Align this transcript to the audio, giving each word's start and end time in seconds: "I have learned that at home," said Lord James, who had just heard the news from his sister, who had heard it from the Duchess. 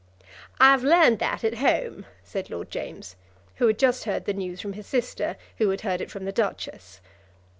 "I 0.59 0.71
have 0.71 0.83
learned 0.83 1.19
that 1.19 1.43
at 1.43 1.57
home," 1.59 2.07
said 2.23 2.49
Lord 2.49 2.71
James, 2.71 3.15
who 3.57 3.67
had 3.67 3.77
just 3.77 4.05
heard 4.05 4.25
the 4.25 4.33
news 4.33 4.59
from 4.59 4.73
his 4.73 4.87
sister, 4.87 5.37
who 5.59 5.69
had 5.69 5.81
heard 5.81 6.01
it 6.01 6.09
from 6.09 6.25
the 6.25 6.31
Duchess. 6.31 7.01